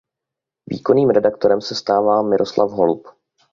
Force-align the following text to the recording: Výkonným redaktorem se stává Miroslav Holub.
Výkonným 0.69 1.09
redaktorem 1.09 1.61
se 1.61 1.75
stává 1.75 2.21
Miroslav 2.21 2.71
Holub. 2.71 3.07